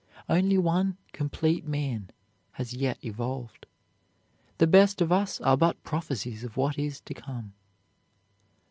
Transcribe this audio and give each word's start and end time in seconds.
Only 0.27 0.57
one 0.57 0.97
complete 1.11 1.63
man 1.67 2.09
has 2.53 2.73
yet 2.73 2.97
evolved. 3.05 3.67
The 4.57 4.65
best 4.65 4.99
of 4.99 5.11
us 5.11 5.39
are 5.41 5.55
but 5.55 5.83
prophesies 5.83 6.43
of 6.43 6.57
what 6.57 6.79
is 6.79 6.99
to 7.01 7.13
come. 7.13 7.53